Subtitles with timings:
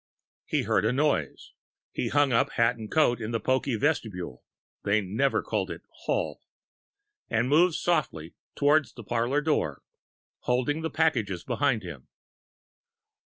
[0.47, 1.51] He heard a noise.
[1.91, 4.43] He hung up hat and coat in the pokey vestibule
[4.81, 6.41] (they never called it "hall")
[7.29, 9.83] and moved softly towards the parlour door,
[10.39, 12.07] holding the packages behind him.